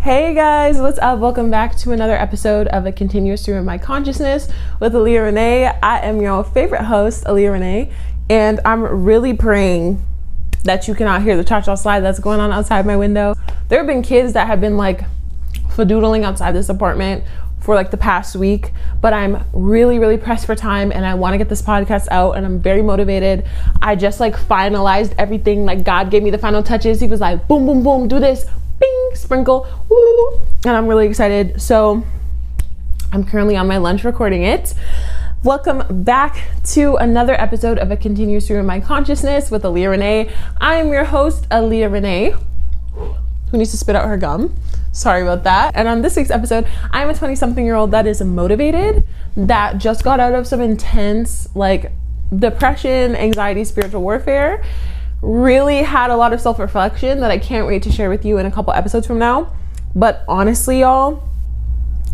[0.00, 1.18] Hey guys, what's up?
[1.18, 4.48] Welcome back to another episode of A Continuous Stream of My Consciousness
[4.80, 5.66] with Aaliyah Renee.
[5.66, 7.92] I am your favorite host, Aaliyah Renee,
[8.30, 10.02] and I'm really praying
[10.64, 13.34] that you cannot hear the cha-cha slide that's going on outside my window.
[13.68, 15.02] There have been kids that have been like
[15.68, 17.22] fadoodling outside this apartment
[17.60, 18.72] for like the past week,
[19.02, 22.38] but I'm really, really pressed for time and I want to get this podcast out
[22.38, 23.46] and I'm very motivated.
[23.82, 25.66] I just like finalized everything.
[25.66, 27.00] Like God gave me the final touches.
[27.00, 28.46] He was like, boom, boom, boom, do this,
[28.80, 31.60] bing, sprinkle, woo, and I'm really excited.
[31.60, 32.02] So
[33.12, 34.74] I'm currently on my lunch recording it.
[35.44, 40.30] Welcome back to another episode of A Continuous Stream of My Consciousness with Aaliyah Renee.
[40.60, 42.34] I am your host, Aaliyah Renee,
[43.50, 44.54] who needs to spit out her gum.
[44.92, 45.72] Sorry about that.
[45.74, 49.76] And on this week's episode, I'm a 20 something year old that is motivated, that
[49.76, 51.92] just got out of some intense, like,
[52.34, 54.64] depression, anxiety, spiritual warfare
[55.22, 58.38] really had a lot of self reflection that I can't wait to share with you
[58.38, 59.52] in a couple episodes from now.
[59.94, 61.22] But honestly, y'all,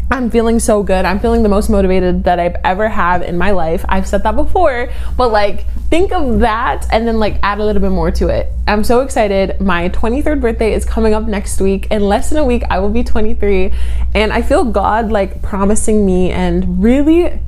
[0.09, 1.05] I'm feeling so good.
[1.05, 3.84] I'm feeling the most motivated that I've ever had in my life.
[3.89, 7.83] I've said that before, but like think of that and then like add a little
[7.83, 8.48] bit more to it.
[8.69, 9.61] I'm so excited.
[9.61, 11.89] My 23rd birthday is coming up next week.
[11.91, 13.73] In less than a week, I will be 23.
[14.14, 17.41] And I feel God like promising me and really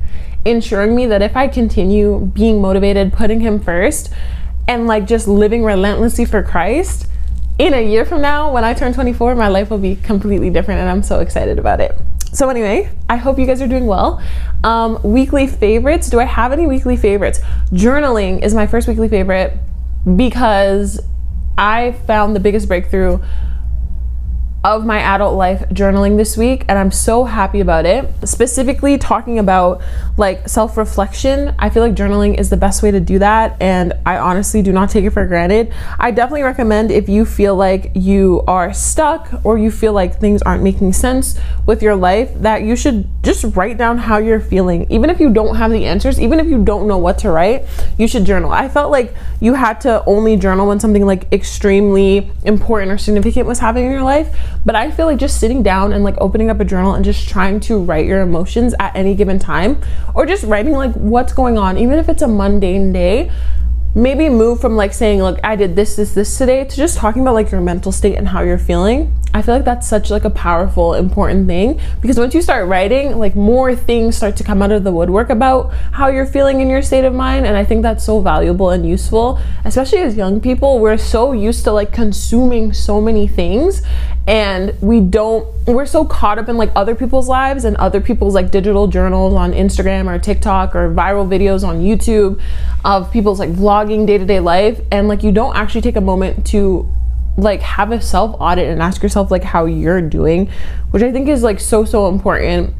[0.43, 4.11] ensuring me that if I continue being motivated, putting Him first,
[4.69, 7.07] and like just living relentlessly for Christ,
[7.57, 10.79] in a year from now, when I turn 24, my life will be completely different,
[10.79, 11.99] and I'm so excited about it.
[12.31, 14.21] So, anyway, I hope you guys are doing well.
[14.63, 16.09] Um, weekly favorites.
[16.11, 17.39] Do I have any weekly favorites?
[17.71, 19.57] Journaling is my first weekly favorite
[20.15, 21.01] because
[21.57, 23.19] I found the biggest breakthrough
[24.63, 28.13] of my adult life journaling this week and I'm so happy about it.
[28.27, 29.81] Specifically talking about
[30.17, 34.17] like self-reflection, I feel like journaling is the best way to do that and I
[34.17, 35.73] honestly do not take it for granted.
[35.97, 40.41] I definitely recommend if you feel like you are stuck or you feel like things
[40.41, 44.91] aren't making sense with your life that you should just write down how you're feeling.
[44.91, 47.65] Even if you don't have the answers, even if you don't know what to write,
[47.97, 48.51] you should journal.
[48.51, 53.47] I felt like you had to only journal when something like extremely important or significant
[53.47, 56.49] was happening in your life but I feel like just sitting down and like opening
[56.49, 59.81] up a journal and just trying to write your emotions at any given time,
[60.15, 63.31] or just writing like what's going on, even if it's a mundane day,
[63.95, 67.23] maybe move from like saying look i did this this this today to just talking
[67.23, 70.25] about like your mental state and how you're feeling i feel like that's such like
[70.25, 74.61] a powerful important thing because once you start writing like more things start to come
[74.61, 77.63] out of the woodwork about how you're feeling in your state of mind and i
[77.63, 79.39] think that's so valuable and useful.
[79.65, 83.81] Especially as young people we're so used to like consuming so many things
[84.27, 88.33] and we don't we're so caught up in like other people's lives and other people's
[88.33, 92.39] like digital journals on instagram or tiktok or viral videos on youtube
[92.85, 96.87] of people's like vlogging day-to-day life and like you don't actually take a moment to
[97.37, 100.49] like have a self audit and ask yourself like how you're doing
[100.91, 102.73] which i think is like so so important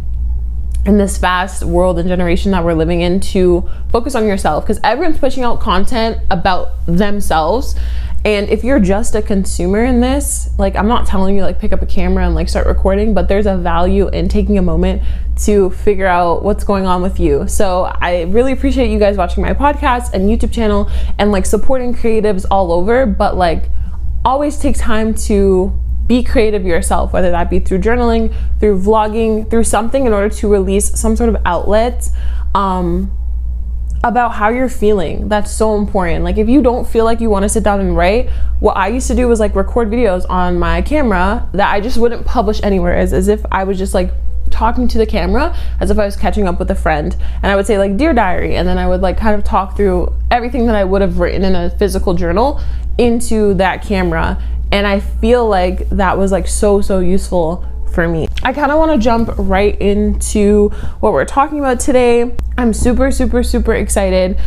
[0.85, 4.79] in this fast world and generation that we're living in to focus on yourself because
[4.83, 7.75] everyone's pushing out content about themselves
[8.25, 11.71] and if you're just a consumer in this, like I'm not telling you like pick
[11.71, 15.01] up a camera and like start recording, but there's a value in taking a moment
[15.43, 17.47] to figure out what's going on with you.
[17.47, 21.93] So I really appreciate you guys watching my podcast and YouTube channel and like supporting
[21.93, 23.69] creatives all over, but like
[24.25, 29.63] always take time to be creative yourself, whether that be through journaling, through vlogging, through
[29.63, 32.09] something in order to release some sort of outlet.
[32.55, 33.15] Um,
[34.03, 35.27] about how you're feeling.
[35.27, 36.23] That's so important.
[36.23, 38.87] Like if you don't feel like you want to sit down and write, what I
[38.87, 42.61] used to do was like record videos on my camera that I just wouldn't publish
[42.63, 44.11] anywhere as, as if I was just like
[44.51, 47.15] talking to the camera as if I was catching up with a friend.
[47.41, 49.75] And I would say like dear diary and then I would like kind of talk
[49.75, 52.61] through everything that I would have written in a physical journal
[52.97, 54.41] into that camera.
[54.71, 58.27] And I feel like that was like so so useful for me.
[58.43, 62.31] I kind of want to jump right into what we're talking about today.
[62.57, 64.37] I'm super, super, super excited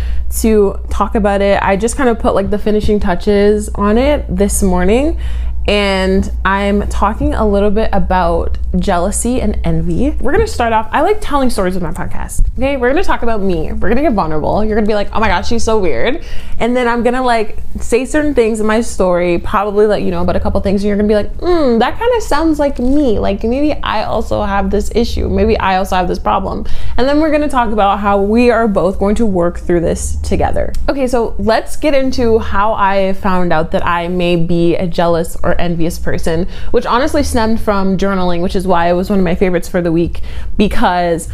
[0.40, 1.62] to talk about it.
[1.62, 5.18] I just kind of put like the finishing touches on it this morning
[5.66, 10.10] and I'm talking a little bit about jealousy and envy.
[10.10, 10.88] We're gonna start off.
[10.90, 12.48] I like telling stories with my podcast.
[12.56, 13.72] Okay, we're gonna talk about me.
[13.72, 14.64] We're gonna get vulnerable.
[14.64, 16.24] You're gonna be like, oh my gosh, she's so weird.
[16.58, 20.22] And then I'm gonna like say certain things in my story, probably let you know
[20.22, 22.78] about a couple things, and you're gonna be like, hmm, that kind of sounds like
[22.78, 23.18] me.
[23.18, 25.28] Like maybe I also have this issue.
[25.28, 26.66] Maybe I also have this problem.
[26.96, 30.16] And then we're gonna talk about how we are both going to work through this
[30.16, 30.72] together.
[30.88, 35.36] Okay, so let's get into how I found out that I may be a jealous
[35.42, 39.24] or envious person, which honestly stemmed from journaling, which is why it was one of
[39.24, 40.20] my favorites for the week
[40.56, 41.28] because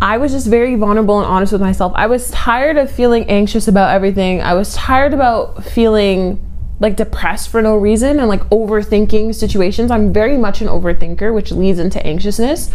[0.00, 1.92] I was just very vulnerable and honest with myself.
[1.94, 4.42] I was tired of feeling anxious about everything.
[4.42, 6.42] I was tired about feeling
[6.78, 9.90] like depressed for no reason and like overthinking situations.
[9.90, 12.70] I'm very much an overthinker, which leads into anxiousness.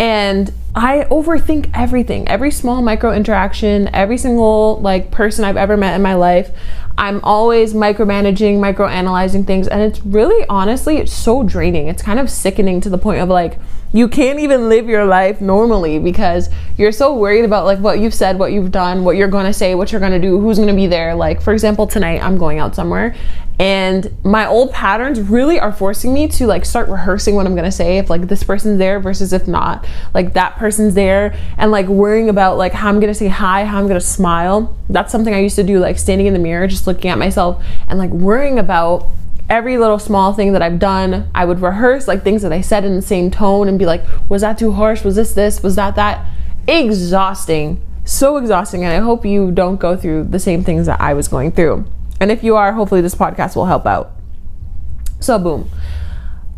[0.00, 5.94] And I overthink everything, every small micro interaction, every single like person I've ever met
[5.94, 6.50] in my life.
[6.98, 11.88] I'm always micromanaging, microanalyzing things, and it's really honestly, it's so draining.
[11.88, 13.58] It's kind of sickening to the point of like
[13.92, 18.14] you can't even live your life normally because you're so worried about like what you've
[18.14, 20.58] said, what you've done, what you're going to say, what you're going to do, who's
[20.58, 21.14] going to be there.
[21.14, 23.14] Like for example, tonight I'm going out somewhere
[23.58, 27.72] and my old patterns really are forcing me to like start rehearsing what I'm to
[27.72, 29.86] say if like this person's there versus if not.
[30.12, 33.78] Like that person's there and like worrying about like how I'm to say hi, how
[33.78, 34.76] I'm to smile.
[34.90, 37.64] That's something I used to do like standing in the mirror just looking at myself
[37.88, 39.06] and like worrying about
[39.48, 42.84] every little small thing that I've done, I would rehearse like things that I said
[42.84, 45.04] in the same tone and be like, was that too harsh?
[45.04, 45.62] Was this this?
[45.62, 46.26] Was that that?
[46.66, 47.80] Exhausting.
[48.04, 48.84] So exhausting.
[48.84, 51.84] And I hope you don't go through the same things that I was going through.
[52.20, 54.12] And if you are, hopefully this podcast will help out.
[55.20, 55.70] So, boom.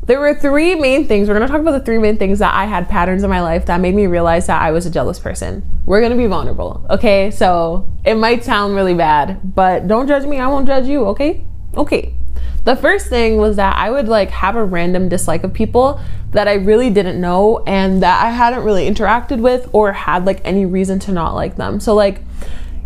[0.08, 1.28] There were three main things.
[1.28, 3.66] We're to talk about the three main things that I had patterns in my life
[3.66, 5.62] that made me realize that I was a jealous person.
[5.84, 7.30] We're to be vulnerable, okay?
[7.30, 10.40] So, it might sound really bad, but don't judge me.
[10.40, 11.44] I won't judge you, okay?
[11.76, 12.14] Okay.
[12.64, 16.00] The first thing was that I would like have a random dislike of people
[16.30, 20.40] that I really didn't know and that I hadn't really interacted with or had like
[20.42, 21.80] any reason to not like them.
[21.80, 22.22] So like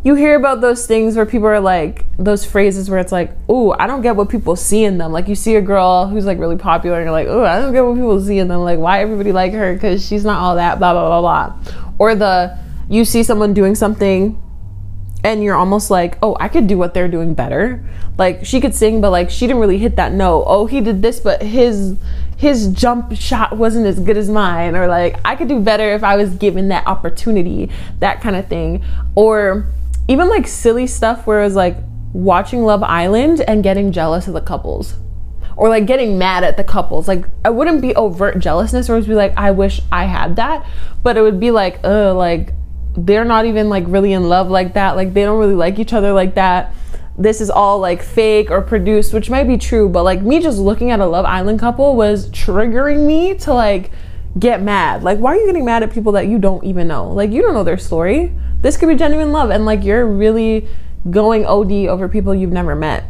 [0.05, 3.75] you hear about those things where people are like those phrases where it's like, "Oh,
[3.79, 6.39] I don't get what people see in them." Like you see a girl who's like
[6.39, 8.79] really popular and you're like, "Oh, I don't get what people see in them." Like
[8.79, 11.75] why everybody like her cuz she's not all that blah blah blah blah.
[11.99, 12.59] Or the
[12.89, 14.39] you see someone doing something
[15.25, 17.85] and you're almost like, oh, I could do what they're doing better.
[18.19, 20.45] Like she could sing, but like she didn't really hit that note.
[20.47, 21.97] Oh, he did this, but his
[22.37, 24.75] his jump shot wasn't as good as mine.
[24.75, 27.71] Or like I could do better if I was given that opportunity,
[28.01, 28.85] that kind of thing.
[29.15, 29.67] Or
[30.09, 31.77] even like silly stuff where it was like
[32.13, 34.97] watching Love Island and getting jealous of the couples.
[35.57, 37.07] Or like getting mad at the couples.
[37.07, 40.67] Like I wouldn't be overt jealousness or would be like, I wish I had that.
[41.03, 42.55] But it would be like, uh, like
[42.97, 44.97] they're not even like really in love like that.
[44.97, 46.75] Like they don't really like each other like that.
[47.19, 50.59] This is all like fake or produced, which might be true, but like me just
[50.59, 53.91] looking at a Love Island couple was triggering me to like
[54.38, 55.02] get mad.
[55.02, 57.11] Like, why are you getting mad at people that you don't even know?
[57.11, 58.34] Like, you don't know their story.
[58.61, 60.69] This could be genuine love, and like you're really
[61.11, 63.05] going OD over people you've never met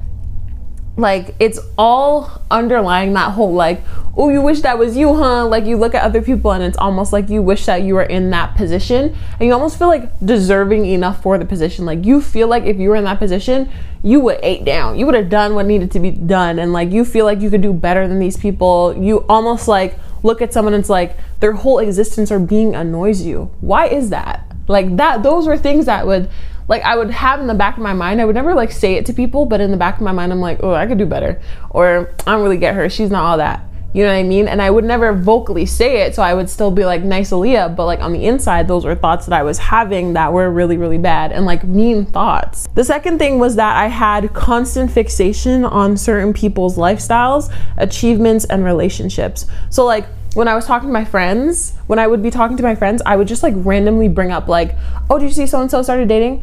[0.96, 3.80] like it's all underlying that whole like
[4.14, 6.76] oh you wish that was you huh like you look at other people and it's
[6.76, 10.10] almost like you wish that you were in that position and you almost feel like
[10.20, 13.70] deserving enough for the position like you feel like if you were in that position
[14.02, 16.90] you would ate down you would have done what needed to be done and like
[16.90, 20.52] you feel like you could do better than these people you almost like look at
[20.52, 24.96] someone and it's like their whole existence or being annoys you why is that like
[24.96, 26.28] that those were things that would
[26.69, 28.20] like I would have in the back of my mind.
[28.20, 30.32] I would never like say it to people, but in the back of my mind,
[30.32, 31.40] I'm like, oh, I could do better,
[31.70, 32.88] or I don't really get her.
[32.88, 33.64] She's not all that.
[33.94, 34.49] You know what I mean?
[34.49, 37.77] And I would never vocally say it, so I would still be like nice Aaliyah,
[37.77, 40.79] but like on the inside, those were thoughts that I was having that were really,
[40.79, 42.69] really bad and like mean thoughts.
[42.75, 48.65] The second thing was that I had constant fixation on certain people's lifestyles, achievements, and
[48.65, 49.44] relationships.
[49.69, 52.62] So like when I was talking to my friends, when I would be talking to
[52.62, 54.75] my friends, I would just like randomly bring up like,
[55.11, 56.43] "Oh, did you see so and so started dating?"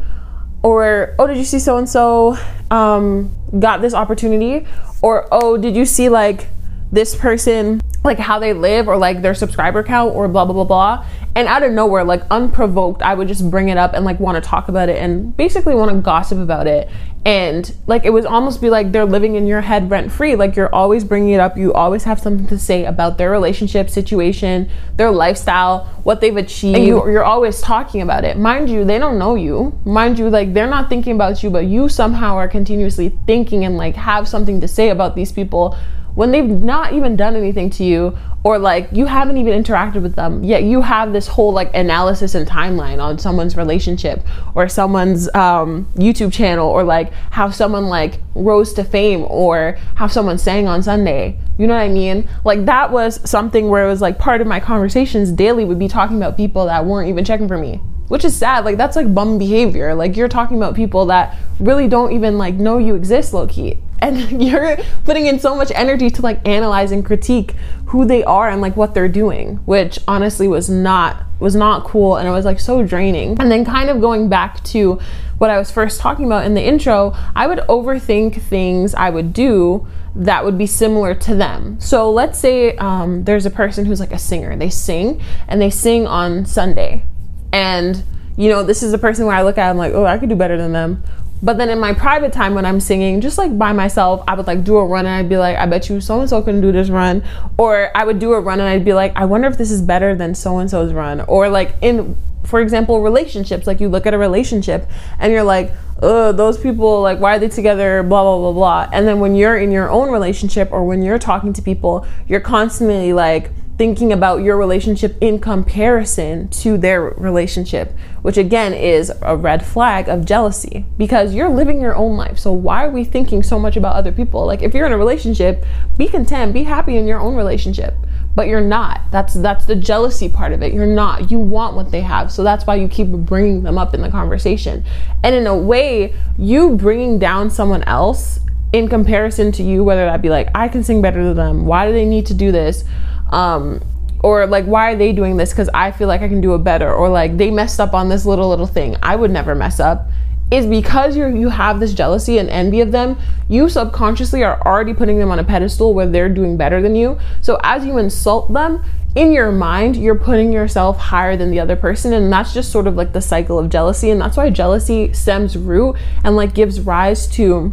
[0.62, 2.38] Or, "Oh, did you see so and so
[2.70, 4.68] got this opportunity?"
[5.02, 6.46] Or, "Oh, did you see like
[6.92, 10.64] this person like how they live or like their subscriber count or blah blah blah
[10.64, 11.06] blah.
[11.34, 14.42] And out of nowhere like unprovoked i would just bring it up and like want
[14.42, 16.88] to talk about it and basically want to gossip about it.
[17.24, 20.56] And like it would almost be like they're living in your head rent free like
[20.56, 21.56] you're always bringing it up.
[21.58, 26.78] You always have something to say about their relationship situation their lifestyle what they've achieved.
[26.78, 28.38] And you, you're always talking about it.
[28.38, 29.78] Mind you they don't know you.
[29.84, 33.76] Mind you like they're not thinking about you but you somehow are continuously thinking and
[33.76, 35.76] like have something to say about these people
[36.14, 40.14] when they've not even done anything to you or like you haven't even interacted with
[40.14, 44.22] them yet you have this whole like analysis and timeline on someone's relationship
[44.54, 50.06] or someone's um, youtube channel or like how someone like rose to fame or how
[50.06, 51.38] someone sang on sunday.
[51.58, 52.28] You know what i mean?
[52.44, 55.88] Like that was something where it was like part of my conversations daily would be
[55.88, 59.14] talking about people that weren't even checking for me which is sad like that's like
[59.14, 59.94] bum behavior.
[59.94, 63.78] Like you're talking about people that really don't even like know you exist low key
[64.00, 67.54] and you're putting in so much energy to like analyze and critique
[67.86, 72.16] who they are and like what they're doing which honestly was not was not cool
[72.16, 73.36] and it was like so draining.
[73.38, 74.98] And then kind of going back to
[75.38, 79.32] what i was first talking about in the intro i would overthink things i would
[79.32, 79.86] do
[80.16, 81.78] that would be similar to them.
[81.78, 84.56] So let's say um, there's a person who's like a singer.
[84.56, 87.04] They sing and they sing on sunday
[87.52, 88.02] and
[88.36, 90.28] you know this is a person where i look at i'm like oh i could
[90.28, 91.02] do better than them
[91.42, 94.46] But then in my private time when I'm singing, just like by myself, I would
[94.46, 96.60] like do a run and I'd be like, I bet you so and so couldn't
[96.60, 97.22] do this run.
[97.56, 99.80] Or I would do a run and I'd be like, I wonder if this is
[99.80, 101.22] better than so and so's run.
[101.22, 102.14] Or like in,
[102.44, 104.86] for example, relationships, like you look at a relationship
[105.18, 108.02] and you're like, oh, those people, like, why are they together?
[108.02, 108.90] Blah, blah, blah, blah.
[108.92, 112.40] And then when you're in your own relationship or when you're talking to people, you're
[112.40, 119.34] constantly like, thinking about your relationship in comparison to their relationship, which again is a
[119.34, 122.38] red flag of jealousy because you're living your own life.
[122.38, 124.44] So, why are we thinking so much about other people?
[124.44, 125.64] Like, if you're in a relationship,
[125.96, 127.94] be content, be happy in your own relationship.
[128.34, 129.00] But you're not.
[129.10, 130.74] That's that's the jealousy part of it.
[130.74, 131.30] You're not.
[131.30, 132.30] You want what they have.
[132.30, 134.84] So that's why you keep bringing them up in the conversation.
[135.24, 138.40] And in a way, you bringing down someone else
[138.74, 141.64] in comparison to you, whether that be like, I can sing better than them.
[141.64, 142.84] Why do they need to do this?
[143.30, 143.80] Um,
[144.22, 145.50] or like why are they doing this?
[145.50, 146.92] Because i feel like i can do it better.
[146.92, 148.96] Or like they messed up on this little little thing.
[149.02, 150.08] I would never mess up.
[150.50, 153.16] Is because you you have this jealousy and envy of them
[153.48, 157.18] you subconsciously are already putting them on a pedestal where they're doing better than you.
[157.40, 158.82] So as you insult them
[159.14, 162.12] in your mind you're putting yourself higher than the other person.
[162.12, 164.10] And that's just sort of like the cycle of jealousy.
[164.10, 167.72] And that's why jealousy stems root and like gives rise to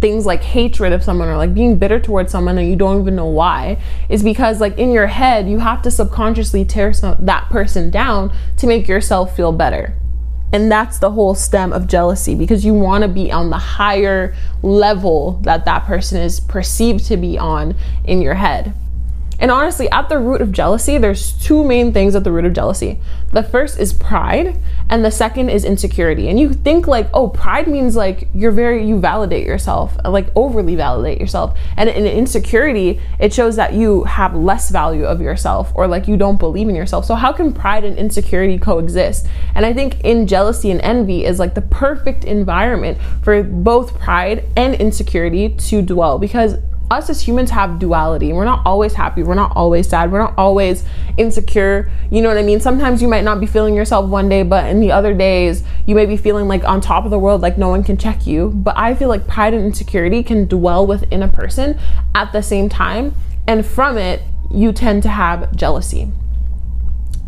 [0.00, 3.16] things like hatred of someone or like being bitter towards someone and you don't even
[3.16, 7.48] know why is because like in your head you have to subconsciously tear some, that
[7.48, 9.94] person down to make yourself feel better.
[10.52, 14.36] And that's the whole stem of jealousy because you want to be on the higher
[14.62, 17.74] level that that person is perceived to be on
[18.04, 18.74] in your head
[19.38, 22.52] and honestly, at the root of jealousy, there's two main things at the root of
[22.52, 22.98] jealousy.
[23.32, 26.28] The first is pride, and the second is insecurity.
[26.28, 30.76] And you think like, oh, pride means like you're very you validate yourself, like overly
[30.76, 31.58] validate yourself.
[31.76, 36.16] And in insecurity, it shows that you have less value of yourself or like you
[36.16, 37.04] don't believe in yourself.
[37.04, 39.26] So how can pride and insecurity coexist?
[39.54, 44.44] And I think in jealousy and envy is like the perfect environment for both pride
[44.56, 46.56] and insecurity to dwell because
[46.90, 48.32] us as humans have duality.
[48.32, 49.22] We're not always happy.
[49.22, 50.12] We're not always sad.
[50.12, 50.84] We're not always
[51.16, 51.90] insecure.
[52.10, 52.60] You know what I mean?
[52.60, 55.94] Sometimes you might not be feeling yourself one day, but in the other days, you
[55.94, 58.50] may be feeling like on top of the world, like no one can check you.
[58.50, 61.78] But I feel like pride and insecurity can dwell within a person
[62.14, 63.14] at the same time.
[63.46, 66.12] And from it, you tend to have jealousy.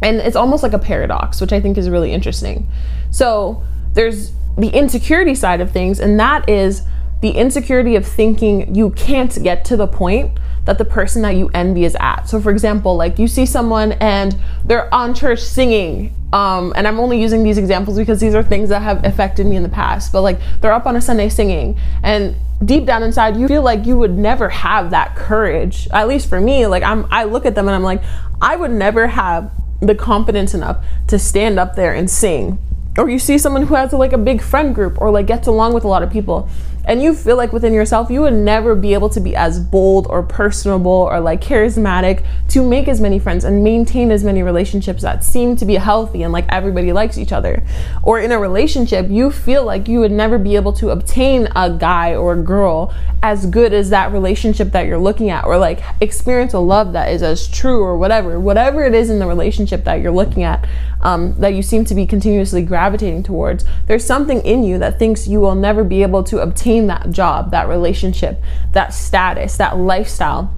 [0.03, 2.69] And it's almost like a paradox, which I think is really interesting.
[3.11, 6.83] So there's the insecurity side of things, and that is
[7.20, 11.49] the insecurity of thinking you can't get to the point that the person that you
[11.54, 12.25] envy is at.
[12.25, 16.99] So, for example, like you see someone and they're on church singing, um, and I'm
[16.99, 20.12] only using these examples because these are things that have affected me in the past,
[20.12, 23.87] but like they're up on a Sunday singing, and deep down inside, you feel like
[23.87, 25.88] you would never have that courage.
[25.92, 28.02] At least for me, like I'm, I look at them and I'm like,
[28.40, 32.58] I would never have the confidence enough to stand up there and sing.
[32.99, 35.75] Or you see someone who has like a big friend group or like gets along
[35.75, 36.49] with a lot of people
[36.87, 40.07] and you feel like within yourself you would never be able to be as bold
[40.09, 45.02] or personable or like charismatic to make as many friends and maintain as many relationships
[45.02, 47.62] that seem to be healthy and like everybody likes each other.
[48.02, 51.71] Or in a relationship you feel like you would never be able to obtain a
[51.71, 55.83] guy or a girl as good as that relationship that you're looking at or like
[56.00, 58.38] experience a love that is as true or whatever.
[58.38, 60.66] Whatever it is in the relationship that you're looking at
[61.00, 65.28] um, that you seem to be continuously gravitating towards there's something in you that thinks
[65.28, 68.42] you will never be able to obtain that job, that relationship,
[68.73, 70.54] that status, that lifestyle.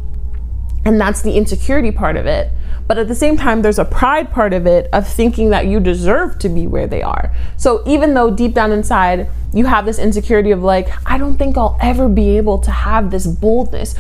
[0.85, 2.51] And that's the insecurity part of it.
[2.89, 5.79] But at the same time, there's a pride part of it of thinking that you
[5.79, 7.35] deserve to be where they are.
[7.57, 11.57] So even though deep down inside, you have this insecurity of like, I don't think
[11.57, 13.95] I'll ever be able to have this boldness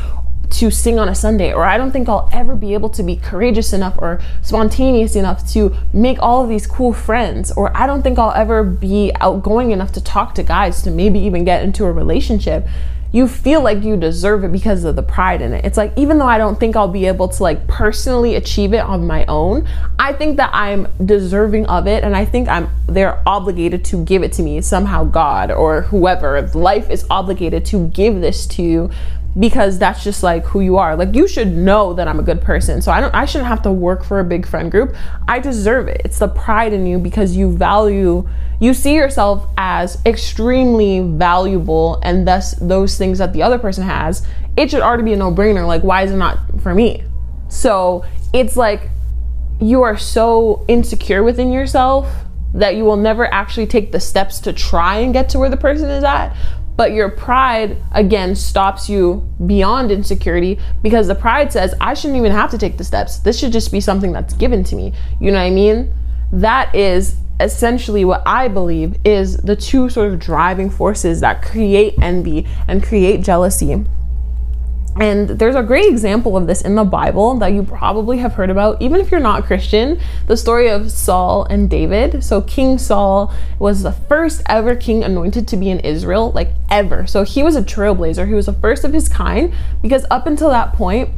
[0.51, 3.17] to sing on a Sunday, or I don't think I'll ever be able to be
[3.17, 8.03] courageous enough or spontaneous enough to make all of these cool friends, or I don't
[8.03, 11.85] think I'll ever be outgoing enough to talk to guys to maybe even get into
[11.85, 12.67] a relationship.
[13.11, 15.65] You feel like you deserve it because of the pride in it.
[15.65, 18.81] It's like, even though I don't think I'll be able to like personally achieve it
[18.81, 19.67] on my own,
[19.99, 24.23] I think that I'm deserving of it and I think I'm they're obligated to give
[24.23, 28.91] it to me somehow God or whoever life is obligated to give this to you
[29.39, 30.97] because that's just like who you are.
[30.97, 32.83] Like you should know that I'm a good person.
[32.83, 34.97] So I don't I shouldn't have to work for a big friend group.
[35.29, 36.03] I deserve it.
[36.05, 38.29] It's the pride in you because you value
[38.61, 44.27] you see yourself as extremely valuable and thus those things that the other person has,
[44.57, 45.65] it should already be a no-brainer.
[45.65, 47.05] Like why is it not for me?
[47.49, 48.91] So it's like
[49.61, 52.13] you are so insecure within yourself
[52.55, 55.57] that you will never actually take the steps to try and get to where the
[55.57, 56.35] person is at
[56.79, 62.31] but your pride, again, stops you beyond insecurity because the pride says, I shouldn't even
[62.31, 63.19] have to take the steps.
[63.19, 64.93] This should just be something that's given to me.
[65.21, 65.93] You know what I mean?
[66.33, 71.95] That is essentially what I believe is the two sort of driving forces that create
[72.01, 73.85] envy and create jealousy.
[75.01, 78.51] And there's a great example of this in the Bible that you probably have heard
[78.51, 82.25] about, even if you're not Christian the story of Saul and David.
[82.25, 87.07] So, King Saul was the first ever king anointed to be in Israel, like ever.
[87.07, 88.27] So, he was a trailblazer.
[88.27, 91.11] He was the first of his kind because up until that point,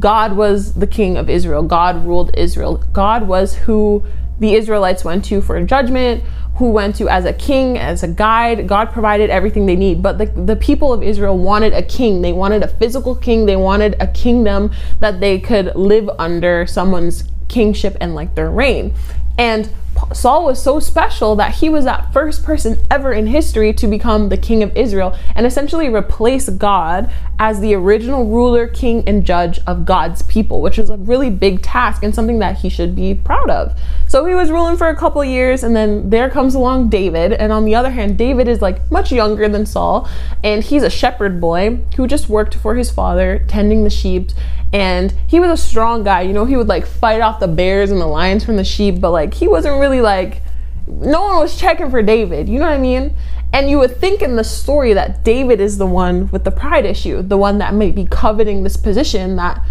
[0.00, 1.62] God was the king of Israel.
[1.62, 2.78] God ruled Israel.
[2.92, 4.04] God was who
[4.40, 6.22] the Israelites went to for judgment,
[6.58, 8.66] who went to as a king, as a guide.
[8.66, 10.02] God provided everything they need.
[10.02, 12.20] But the, the people of Israel wanted a king.
[12.20, 13.46] They wanted a physical king.
[13.46, 18.92] They wanted a kingdom that they could live under someone's kingship and like their reign.
[19.38, 19.70] And
[20.12, 24.28] Saul was so special that he was that first person ever in history to become
[24.28, 29.60] the king of Israel and essentially replace God as the original ruler, king, and judge
[29.66, 33.14] of God's people, which is a really big task and something that he should be
[33.14, 33.78] proud of.
[34.08, 37.34] So he was ruling for a couple years, and then there comes along David.
[37.34, 40.08] And on the other hand, David is like much younger than Saul,
[40.42, 44.30] and he's a shepherd boy who just worked for his father, tending the sheep.
[44.72, 47.90] And he was a strong guy, you know, he would like fight off the bears
[47.90, 50.42] and the lions from the sheep, but like he wasn't really like,
[50.86, 53.14] no one was checking for David, you know what I mean?
[53.52, 56.84] And you would think in the story that David is the one with the pride
[56.84, 59.62] issue, the one that might be coveting this position that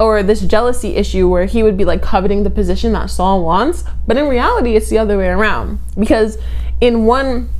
[0.00, 3.84] or this jealousy issue where he would be like coveting the position that Saul wants.
[4.06, 5.78] But in reality, it's the other way around.
[5.98, 6.38] Because
[6.80, 7.50] in one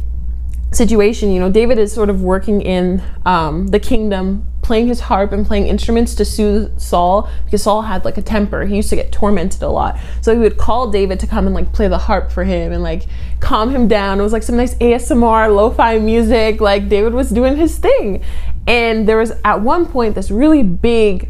[0.73, 5.32] situation, you know, David is sort of working in um, the kingdom, playing his harp
[5.32, 8.64] and playing instruments to soothe Saul because Saul had like a temper.
[8.64, 9.99] He used to get tormented a lot.
[10.23, 12.82] So he would call David to come and like play the harp for him and
[12.82, 13.04] like
[13.40, 14.18] calm him down.
[14.18, 16.62] It was like some nice ASMR, lo fi music.
[16.62, 18.23] Like David was doing his thing.
[18.66, 21.28] And there was at one point this really big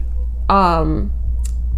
[0.50, 1.12] um,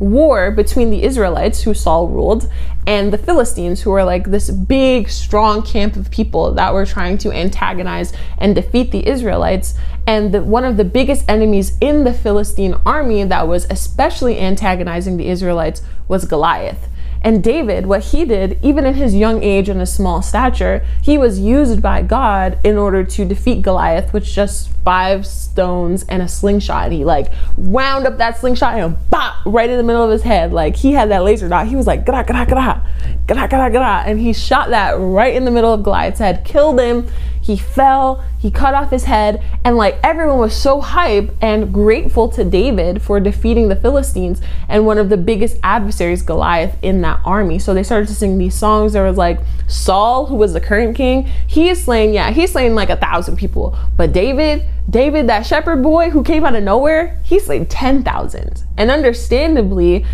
[0.01, 2.51] war between the Israelites, who Saul ruled,
[2.87, 7.19] and the Philistines, who were like this big, strong camp of people that were trying
[7.19, 9.75] to antagonize and defeat the Israelites.
[10.07, 15.17] And the, one of the biggest enemies in the Philistine army that was especially antagonizing
[15.17, 16.89] the Israelites was Goliath.
[17.23, 21.17] And David, what he did, even in his young age and his small stature, he
[21.17, 26.29] was used by God in order to defeat Goliath with just five stones and a
[26.29, 26.85] slingshot.
[26.85, 30.23] And he like wound up that slingshot and bop right in the middle of his
[30.23, 30.53] head.
[30.53, 31.69] Like he had that laser dot.
[31.69, 32.85] He was like, gra, gra, gra,
[33.29, 36.81] gra, gra, gra, and he shot that right in the middle of Goliath's head, killed
[36.81, 37.07] him.
[37.43, 42.29] He fell, he cut off his head, and like everyone was so hype and grateful
[42.31, 47.21] to David for defeating the Philistines and one of the biggest adversaries, Goliath, in that
[47.25, 47.59] army.
[47.59, 48.93] So they started to sing these songs.
[48.93, 52.75] There was like Saul, who was the current king, he is slaying, yeah, he's slaying
[52.75, 53.77] like a thousand people.
[53.97, 58.65] But David, David, that shepherd boy who came out of nowhere, he slayed 10,000.
[58.77, 60.07] And understandably,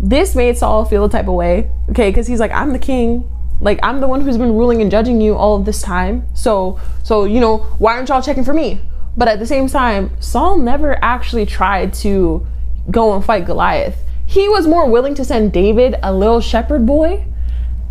[0.00, 3.30] this made Saul feel a type of way, okay, because he's like, I'm the king.
[3.60, 6.26] Like I'm the one who's been ruling and judging you all of this time.
[6.34, 8.80] So so you know, why aren't y'all checking for me?
[9.16, 12.46] But at the same time, Saul never actually tried to
[12.90, 13.96] go and fight Goliath.
[14.26, 17.24] He was more willing to send David, a little shepherd boy,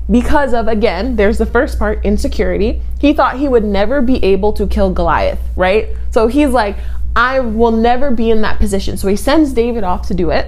[0.09, 2.81] because of again, there's the first part, insecurity.
[2.99, 5.89] He thought he would never be able to kill Goliath, right?
[6.11, 6.77] So he's like,
[7.15, 8.97] I will never be in that position.
[8.97, 10.47] So he sends David off to do it.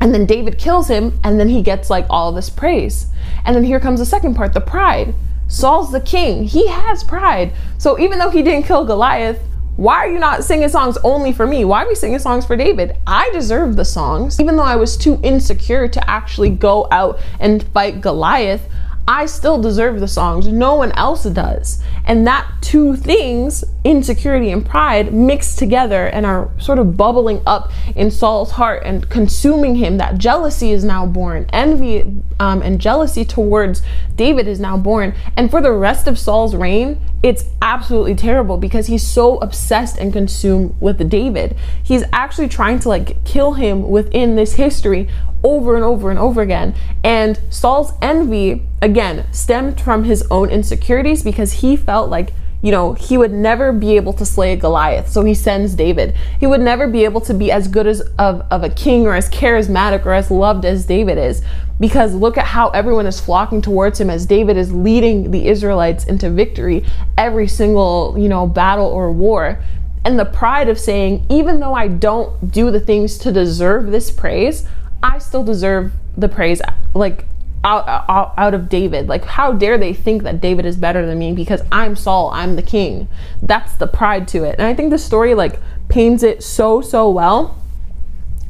[0.00, 3.06] And then David kills him, and then he gets like all this praise.
[3.44, 5.14] And then here comes the second part the pride.
[5.48, 7.52] Saul's the king, he has pride.
[7.78, 9.40] So even though he didn't kill Goliath,
[9.76, 11.64] why are you not singing songs only for me?
[11.64, 12.96] Why are we singing songs for David?
[13.06, 14.40] I deserve the songs.
[14.40, 18.66] Even though I was too insecure to actually go out and fight Goliath,
[19.08, 20.48] I still deserve the songs.
[20.48, 21.82] No one else does.
[22.04, 27.70] And that two things, insecurity and pride, mixed together and are sort of bubbling up
[27.94, 29.98] in Saul's heart and consuming him.
[29.98, 31.46] That jealousy is now born.
[31.52, 32.02] Envy
[32.40, 33.80] um, and jealousy towards
[34.16, 35.14] David is now born.
[35.36, 40.12] And for the rest of Saul's reign, it's absolutely terrible because he's so obsessed and
[40.12, 41.56] consumed with David.
[41.82, 45.08] He's actually trying to like kill him within this history
[45.46, 46.74] over and over and over again.
[47.04, 52.32] And Saul's envy, again, stemmed from his own insecurities because he felt like
[52.62, 55.08] you know, he would never be able to slay a Goliath.
[55.08, 56.16] So he sends David.
[56.40, 59.14] He would never be able to be as good as of, of a king or
[59.14, 61.44] as charismatic or as loved as David is.
[61.78, 66.06] Because look at how everyone is flocking towards him as David is leading the Israelites
[66.06, 66.84] into victory
[67.16, 69.62] every single, you know, battle or war.
[70.04, 74.10] And the pride of saying, even though I don't do the things to deserve this
[74.10, 74.66] praise,
[75.06, 76.60] I still deserve the praise.
[76.92, 77.24] Like
[77.62, 79.08] out, out, out of David.
[79.08, 82.56] Like, how dare they think that David is better than me because I'm Saul, I'm
[82.56, 83.08] the king.
[83.42, 84.56] That's the pride to it.
[84.58, 87.60] And I think the story like paints it so, so well.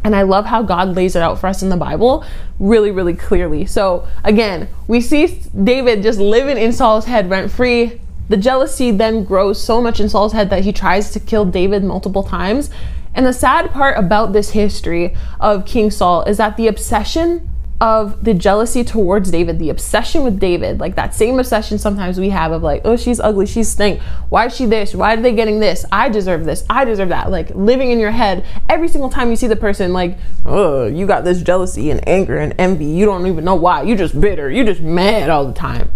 [0.05, 2.25] And I love how God lays it out for us in the Bible
[2.59, 3.67] really, really clearly.
[3.67, 8.01] So again, we see David just living in Saul's head rent free.
[8.29, 11.85] The jealousy then grows so much in Saul's head that he tries to kill David
[11.85, 12.71] multiple times.
[13.17, 17.49] And the sad part about this history of King Saul is that the obsession
[17.81, 22.29] of the jealousy towards David, the obsession with David, like that same obsession sometimes we
[22.29, 24.01] have of like, oh, she's ugly, she's stink.
[24.29, 24.95] Why is she this?
[24.95, 25.87] Why are they getting this?
[25.91, 26.65] I deserve this.
[26.69, 27.31] I deserve that.
[27.31, 31.07] Like living in your head every single time you see the person, like, oh, you
[31.07, 32.85] got this jealousy and anger and envy.
[32.85, 33.83] You don't even know why.
[33.83, 34.51] You're just bitter.
[34.51, 35.91] You're just mad all the time.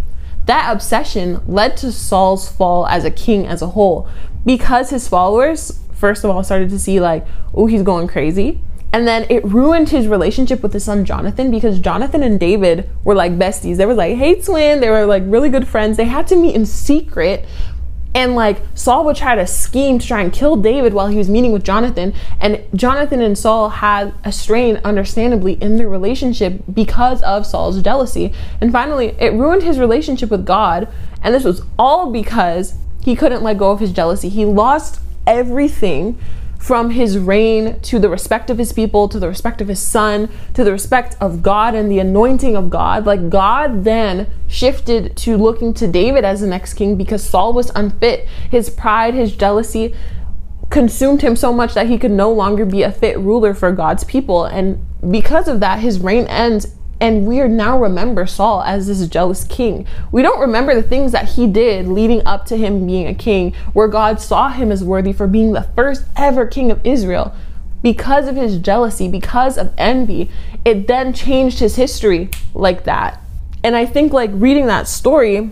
[0.47, 4.09] That obsession led to Saul's fall as a king as a whole
[4.45, 8.61] because his followers, first of all, started to see like, oh, he's going crazy
[8.93, 13.15] and then it ruined his relationship with his son Jonathan because Jonathan and David were
[13.15, 13.77] like besties.
[13.77, 14.81] They were like, hey, twin.
[14.81, 15.97] They were like really good friends.
[15.97, 17.45] They had to meet in secret.
[18.13, 21.31] And like Saul would try to scheme to try and kill David while he was
[21.31, 22.13] meeting with Jonathan.
[22.41, 28.35] And Jonathan and Saul had a strain, understandably, in their relationship because of Saul's jealousy.
[28.61, 30.89] And finally, it ruined his relationship with God.
[31.23, 34.29] And this was all because he couldn't let go of his jealousy.
[34.29, 36.19] He lost everything
[36.59, 40.29] from his reign to the respect of his people, to the respect of his son,
[40.53, 43.07] to the respect of God and the anointing of God.
[43.07, 47.73] Like God then shifted to looking to David as the next king because Saul was
[47.75, 48.29] unfit.
[48.51, 49.95] His pride, his jealousy
[50.69, 54.05] consumed him so much that he could no longer be a fit ruler for God's
[54.05, 54.45] people.
[54.45, 59.07] And because of that, his reign ends and we are now remember Saul as this
[59.09, 59.87] jealous king.
[60.13, 63.53] We don't remember the things that he did leading up to him being a king,
[63.73, 67.35] where God saw him as worthy for being the first ever king of Israel.
[67.83, 70.31] Because of his jealousy, because of envy,
[70.65, 73.21] it then changed his history like that.
[73.65, 75.51] And I think, like, reading that story,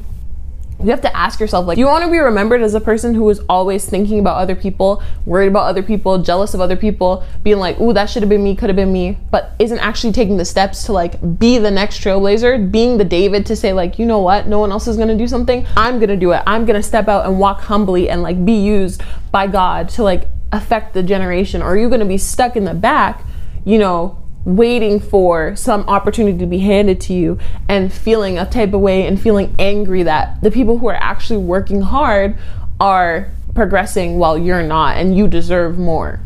[0.80, 3.28] you have to ask yourself like you want to be remembered as a person who
[3.28, 7.58] is always thinking about other people worried about other people jealous of other people being
[7.58, 10.36] like ooh that should have been me could have been me but isn't actually taking
[10.36, 14.06] the steps to like be the next trailblazer being the david to say like you
[14.06, 14.46] know what?
[14.46, 15.66] No one else is going to do something.
[15.76, 16.42] I'm going to do it.
[16.46, 20.02] I'm going to step out and walk humbly and like be used by god to
[20.02, 21.62] like affect the generation.
[21.62, 23.24] Or are you going to be stuck in the back
[23.64, 24.17] you know
[24.48, 29.06] waiting for some opportunity to be handed to you and feeling a type of way
[29.06, 32.34] and feeling angry that the people who are actually working hard
[32.80, 36.18] are progressing while you're not and you deserve more.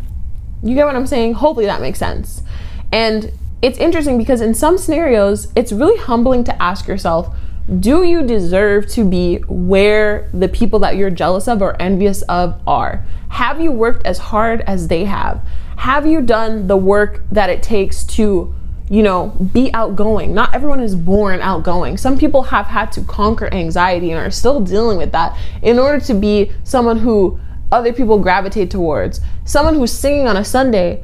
[0.63, 1.35] You get what I'm saying?
[1.35, 2.45] Hopefully that makes sense.
[2.93, 7.35] And it's interesting because in some scenarios, it's really humbling to ask yourself,
[7.81, 12.61] do you deserve to be where the people that you're jealous of or envious of
[12.69, 13.05] are?
[13.31, 15.41] Have you worked as hard as they have?
[15.83, 18.55] Have you done the work that it takes to
[18.89, 20.35] you know, be outgoing.
[20.35, 21.97] Not everyone is born outgoing.
[21.97, 25.99] Some people have had to conquer anxiety and are still dealing with that in order
[26.05, 27.41] to be someone who
[27.73, 29.23] other people gravitate towards.
[29.47, 31.03] Someone who's singing on a Sunday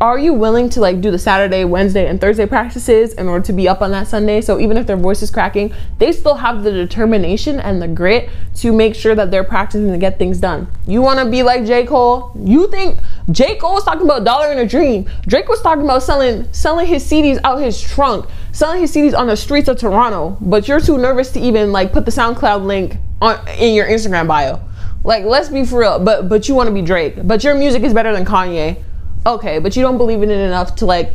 [0.00, 3.52] are you willing to like do the Saturday, Wednesday, and Thursday practices in order to
[3.52, 4.40] be up on that Sunday?
[4.40, 8.28] So even if their voice is cracking, they still have the determination and the grit
[8.56, 10.66] to make sure that they're practicing to get things done.
[10.86, 11.86] You want to be like J.
[11.86, 12.32] Cole?
[12.36, 12.98] You think
[13.30, 13.56] J.
[13.56, 15.08] Cole was talking about dollar in a dream?
[15.26, 19.26] Drake was talking about selling selling his CDs out his trunk, selling his CDs on
[19.26, 22.96] the streets of Toronto, but you're too nervous to even like put the SoundCloud link
[23.20, 24.60] on in your Instagram bio.
[25.04, 25.98] Like, let's be for real.
[25.98, 27.14] But but you want to be Drake.
[27.22, 28.82] But your music is better than Kanye
[29.26, 31.12] okay, but you don't believe in it enough to like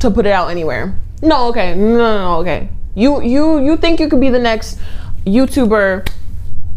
[0.00, 0.96] to put it out anywhere.
[1.22, 2.68] No, okay, no, no, no, okay.
[2.94, 4.78] You you you think you could be the next
[5.26, 6.08] YouTuber?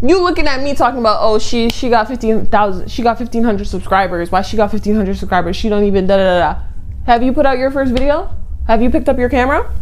[0.05, 3.45] You looking at me talking about oh she she got fifteen thousand she got fifteen
[3.45, 4.29] hundred subscribers.
[4.29, 5.55] Why she got fifteen hundred subscribers?
[5.55, 6.61] She don't even da da da.
[7.05, 8.35] Have you put out your first video?
[8.67, 9.73] Have you picked up your camera?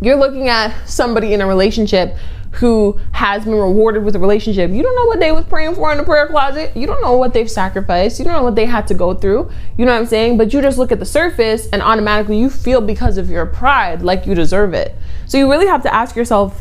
[0.00, 2.16] You're looking at somebody in a relationship
[2.50, 4.72] who has been rewarded with a relationship.
[4.72, 6.76] You don't know what they was praying for in the prayer closet.
[6.76, 8.18] You don't know what they've sacrificed.
[8.18, 9.50] You don't know what they had to go through.
[9.78, 10.36] You know what I'm saying?
[10.36, 14.02] But you just look at the surface and automatically you feel because of your pride
[14.02, 14.96] like you deserve it.
[15.26, 16.60] So you really have to ask yourself,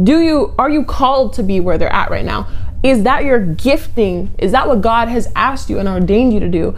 [0.00, 2.48] do you are you called to be where they're at right now?
[2.82, 4.34] Is that your gifting?
[4.38, 6.76] Is that what God has asked you and ordained you to do?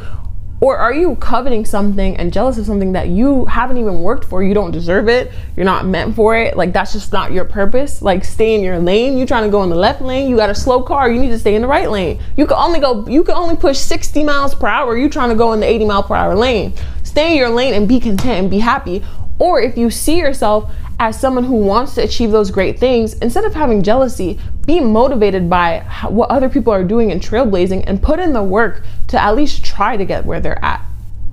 [0.60, 4.42] Or are you coveting something and jealous of something that you haven't even worked for?
[4.42, 5.30] You don't deserve it.
[5.56, 6.56] You're not meant for it.
[6.56, 8.00] Like that's just not your purpose.
[8.00, 9.18] Like stay in your lane.
[9.18, 10.28] You're trying to go in the left lane.
[10.28, 11.10] You got a slow car.
[11.10, 12.20] You need to stay in the right lane.
[12.36, 13.06] You can only go.
[13.06, 14.96] You can only push 60 miles per hour.
[14.96, 16.72] You trying to go in the 80 mile per hour lane.
[17.02, 19.02] Stay in your lane and be content and be happy.
[19.38, 23.44] Or if you see yourself as someone who wants to achieve those great things, instead
[23.44, 28.20] of having jealousy, be motivated by what other people are doing and trailblazing and put
[28.20, 30.84] in the work to at least try to get where they're at.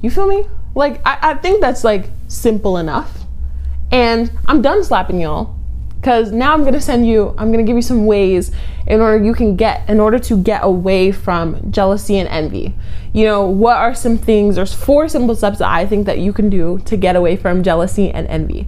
[0.02, 0.48] You feel me?
[0.74, 3.20] Like, I, I think that's like simple enough.
[3.92, 5.56] And I'm done slapping y'all.
[6.02, 8.52] Because now i'm to send you i'm to give you some ways
[8.88, 12.74] in order you can get in order to get away from jealousy and envy.
[13.14, 16.34] You know what are some things there's four simple steps that i think that you
[16.34, 18.68] can do to get away from jealousy and envy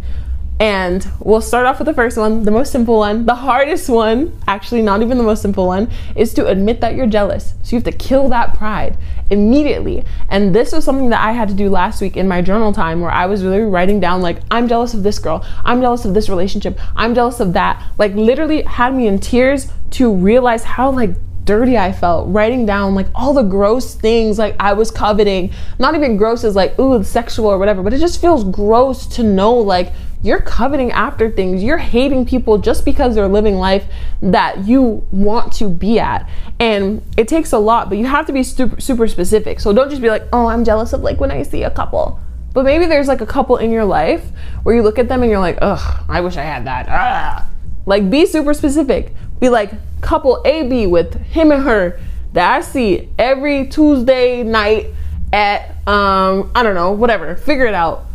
[0.63, 3.26] and we'll start off with the first one, the most simple one.
[3.26, 7.06] The hardest one, actually, not even the most simple one, is to admit that you're
[7.06, 7.54] jealous.
[7.63, 8.95] So you have to kill that pride
[9.30, 10.06] immediately.
[10.30, 13.02] And this was something that I had to do last week in my journal time
[13.02, 15.45] where I was really writing down, like, I'm jealous of this girl.
[15.65, 16.80] I'm jealous of this relationship.
[16.95, 17.84] I'm jealous of that.
[17.97, 22.95] Like, literally had me in tears to realize how, like, dirty I felt, writing down
[22.95, 25.51] like all the gross things like I was coveting.
[25.79, 29.23] Not even gross as like, ooh, sexual or whatever, but it just feels gross to
[29.23, 31.62] know like you're coveting after things.
[31.62, 33.86] You're hating people just because they're living life
[34.21, 36.29] that you want to be at.
[36.60, 39.60] And it takes a lot, but you have to be super, super specific.
[39.60, 42.19] So don't just be like, oh, I'm jealous of like when I see a couple.
[42.53, 44.23] But maybe there's like a couple in your life
[44.63, 46.88] where you look at them and you're like, ugh, I wish I had that.
[46.88, 47.49] Ah.
[47.86, 49.13] Like be super specific.
[49.43, 51.99] Be like, couple AB with him and her
[52.32, 54.88] that I see every Tuesday night
[55.34, 57.36] at um, I don't know, whatever.
[57.36, 58.06] Figure it out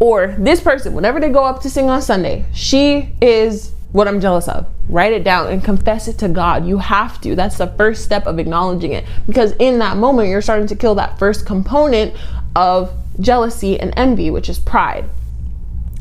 [0.00, 4.20] or this person, whenever they go up to sing on Sunday, she is what I'm
[4.20, 4.66] jealous of.
[4.90, 6.66] Write it down and confess it to God.
[6.66, 7.34] You have to.
[7.34, 9.06] That's the first step of acknowledging it.
[9.26, 12.14] Because in that moment, you're starting to kill that first component
[12.54, 15.08] of jealousy and envy, which is pride.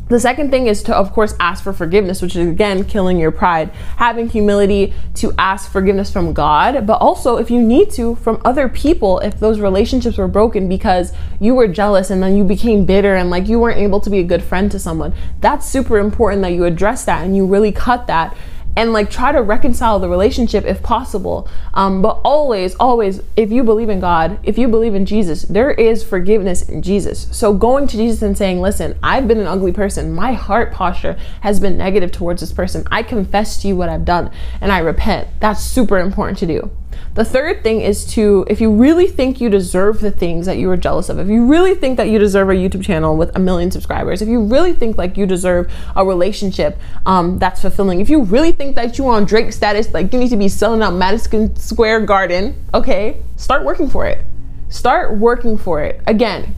[0.07, 3.31] The second thing is to, of course, ask for forgiveness, which is again killing your
[3.31, 3.71] pride.
[3.97, 8.69] Having humility to ask forgiveness from God, but also, if you need to, from other
[8.69, 13.15] people if those relationships were broken because you were jealous and then you became bitter
[13.15, 15.11] and like you weren't able to be a good friend to someone.
[15.41, 18.37] That's super important that you address that and you really cut that
[18.75, 21.47] and like try to reconcile the relationship if possible.
[21.73, 25.71] Um, but always, always, if you believe in God, if you believe in Jesus, there
[25.71, 27.27] is forgiveness in Jesus.
[27.31, 30.13] So going to Jesus and saying, Listen, I've been an ugly person.
[30.13, 32.85] My heart posture has been negative towards this person.
[32.91, 35.27] I confess to you what I've done and I repent.
[35.39, 36.71] That's super important to do.
[37.13, 40.69] The third thing is to, if you really think you deserve the things that you
[40.69, 43.39] are jealous of, if you really think that you deserve a YouTube channel with a
[43.39, 48.09] million subscribers, if you really think like you deserve a relationship um, that's fulfilling, if
[48.09, 50.93] you really think that you on Drake status, like you need to be selling out
[50.93, 54.25] Madison Square Garden, okay, start working for it.
[54.69, 56.01] Start working for it.
[56.07, 56.55] Again,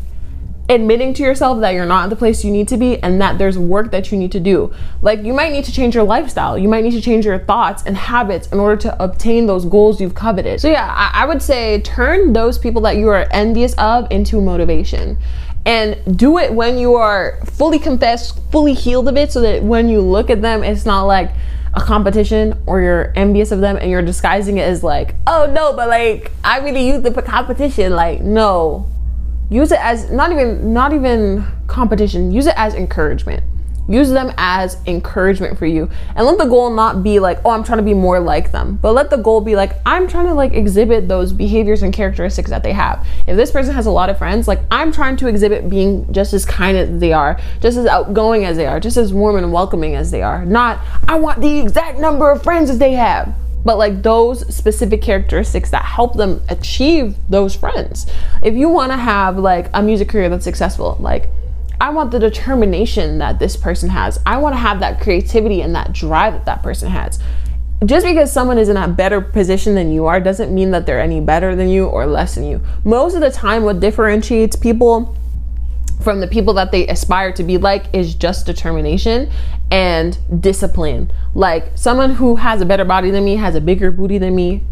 [0.69, 3.57] admitting to yourself that you're not the place you need to be and that there's
[3.57, 4.73] work that you need to do.
[5.01, 6.57] Like you might need to change your lifestyle.
[6.57, 10.01] You might need to change your thoughts and habits in order to obtain those goals
[10.01, 10.59] you've coveted.
[10.59, 14.41] So yeah, I, I would say turn those people that you are envious of into
[14.41, 15.17] motivation.
[15.65, 19.89] And do it when you are fully confessed, fully healed of it, so that when
[19.89, 21.29] you look at them, it's not like
[21.73, 25.73] a competition or you're envious of them and you're disguising it as like, oh no,
[25.73, 27.93] but like I really use the competition.
[27.93, 28.89] Like, no,
[29.49, 32.31] use it as not even not even competition.
[32.31, 33.43] Use it as encouragement.
[33.89, 35.89] Use them as encouragement for you.
[36.15, 38.77] And let the goal not be like oh i'm trying to be more like them
[38.81, 42.49] but let the goal be like i'm trying to like exhibit those behaviors and characteristics
[42.49, 43.07] that they have.
[43.27, 46.33] If this person has a lot of friends like i'm trying to exhibit being just
[46.33, 49.53] as kind as they are just as outgoing as they are just as warm and
[49.53, 53.33] welcoming as they are not i want the exact number of friends as they have
[53.67, 58.07] but like those specific characteristics that help them achieve those friends.
[58.41, 61.29] If you want to have like a music career that's successful, like
[61.81, 64.19] I want the determination that this person has.
[64.25, 67.19] I want to have that creativity and that drive that that person has.
[67.85, 71.01] Just because someone is in a better position than you are doesn't mean that they're
[71.01, 72.61] any better than you or less than you.
[72.85, 75.13] Most of the time, what differentiates people
[76.07, 79.29] from the people that they aspire to be like is just determination
[79.71, 81.11] and discipline.
[81.35, 84.63] Like someone who has a better body than me, has a bigger booty than me,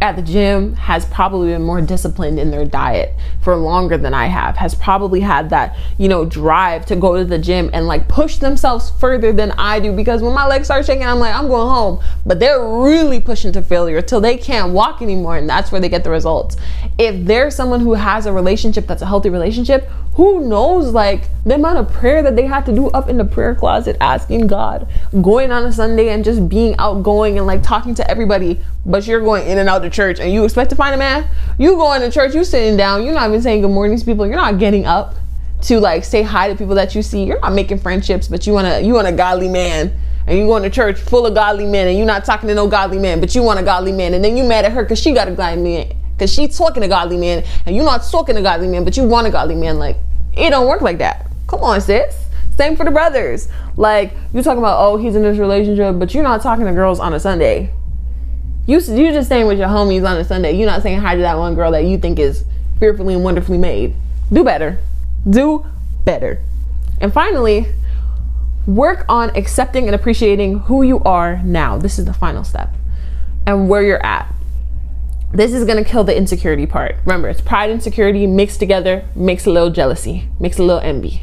[0.00, 4.26] at the gym has probably been more disciplined in their diet for longer than I
[4.26, 8.06] have, has probably had that, you know, drive to go to the gym and like
[8.08, 11.48] push themselves further than I do because when my legs start shaking, I'm like, I'm
[11.48, 12.04] going home.
[12.26, 15.88] But they're really pushing to failure till they can't walk anymore, and that's where they
[15.88, 16.56] get the results.
[16.98, 21.56] If there's someone who has a relationship that's a healthy relationship, who knows like the
[21.56, 24.88] amount of prayer that they had to do up in the prayer closet asking God,
[25.22, 29.20] going on a Sunday and just being outgoing and like talking to everybody, but you're
[29.20, 31.28] going in and out the church and you expect to find a man?
[31.58, 34.26] You going to church, you sitting down, you're not even saying good morning to people,
[34.26, 35.14] you're not getting up
[35.62, 37.24] to like say hi to people that you see.
[37.24, 39.92] You're not making friendships, but you want to you want a godly man.
[40.26, 42.66] And you going to church full of godly men and you're not talking to no
[42.66, 44.14] godly man, but you want a godly man.
[44.14, 45.94] And then you mad at her because she got a godly man.
[46.14, 49.04] Because she's talking to godly man and you're not talking to godly man, but you
[49.04, 49.78] want a godly man.
[49.78, 49.96] Like,
[50.32, 51.30] it don't work like that.
[51.46, 52.16] Come on, sis.
[52.56, 53.48] Same for the brothers.
[53.76, 57.00] Like, you talking about, oh, he's in this relationship, but you're not talking to girls
[57.00, 57.70] on a Sunday.
[58.66, 60.52] You you just staying with your homies on a Sunday.
[60.52, 62.44] You're not saying hi to that one girl that you think is
[62.78, 63.94] fearfully and wonderfully made.
[64.32, 64.78] Do better.
[65.28, 65.66] Do
[66.04, 66.40] better.
[66.98, 67.66] And finally,
[68.66, 71.76] work on accepting and appreciating who you are now.
[71.76, 72.72] This is the final step
[73.46, 74.32] and where you're at.
[75.32, 76.96] This is gonna kill the insecurity part.
[77.04, 81.22] Remember, it's pride and security mixed together, makes a little jealousy, makes a little envy.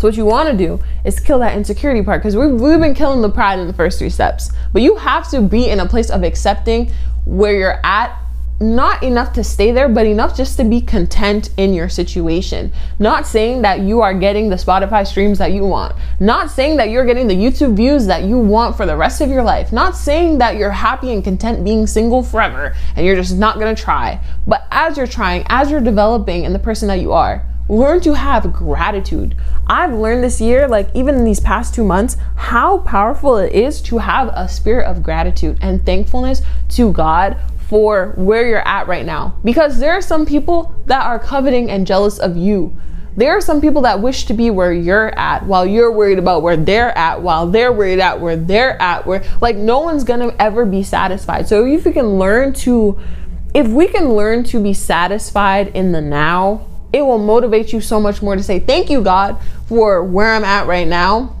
[0.00, 2.94] So what you want to do is kill that insecurity part because we've, we've been
[2.94, 4.50] killing the pride in the first three steps.
[4.72, 6.90] But you have to be in a place of accepting
[7.26, 8.16] where you're at
[8.60, 12.72] not enough to stay there, but enough just to be content in your situation.
[12.98, 15.94] Not saying that you are getting the Spotify streams that you want.
[16.18, 19.28] Not saying that you're getting the YouTube views that you want for the rest of
[19.28, 19.70] your life.
[19.70, 23.74] Not saying that you're happy and content being single forever and you're just not gonna
[23.74, 24.18] try.
[24.46, 28.14] But as you're trying, as you're developing in the person that you are, learn to
[28.14, 29.36] have gratitude.
[29.66, 33.80] I've learned this year, like even in these past two months, how powerful it is
[33.82, 39.06] to have a spirit of gratitude and thankfulness to God for where you're at right
[39.06, 39.38] now.
[39.44, 42.76] Because there are some people that are coveting and jealous of you.
[43.16, 46.42] There are some people that wish to be where you're at while you're worried about
[46.42, 50.34] where they're at, while they're worried at where they're at, where like no one's gonna
[50.40, 51.46] ever be satisfied.
[51.46, 52.98] So if you can learn to,
[53.54, 58.00] if we can learn to be satisfied in the now, it will motivate you so
[58.00, 61.36] much more to say, Thank you, God, for where I'm at right now.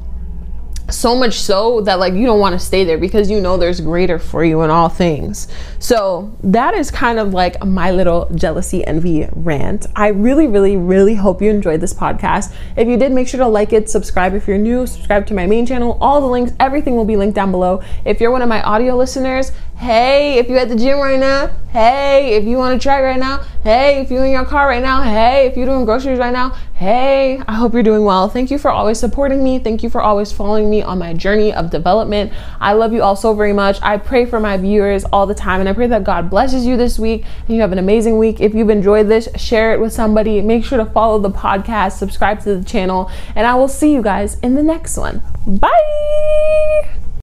[0.88, 3.80] So much so that like you don't want to stay there because you know there's
[3.80, 5.46] greater for you in all things.
[5.78, 9.86] So that is kind of like my little jealousy envy rant.
[9.94, 12.52] I really really really hope you enjoyed this podcast.
[12.76, 15.46] If you did make sure to like it subscribe if you're new subscribe to my
[15.46, 15.96] main channel.
[16.00, 17.84] All the links everything will be linked down below.
[18.04, 21.50] If you're one of my audio listeners hey if you're at the gym right now
[21.72, 24.82] hey if you want to try right now hey if you're in your car right
[24.82, 28.30] now hey if you're doing groceries right now Hey, I hope you're doing well.
[28.30, 29.58] Thank you for always supporting me.
[29.58, 32.32] Thank you for always following me on my journey of development.
[32.58, 33.78] I love you all so very much.
[33.82, 36.78] I pray for my viewers all the time and I pray that God blesses you
[36.78, 38.40] this week and you have an amazing week.
[38.40, 40.40] If you've enjoyed this, share it with somebody.
[40.40, 44.00] Make sure to follow the podcast, subscribe to the channel, and I will see you
[44.00, 45.22] guys in the next one.
[45.46, 47.09] Bye.